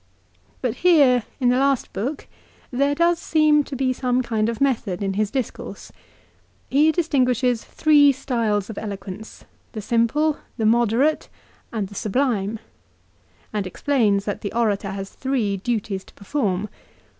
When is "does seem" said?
2.95-3.63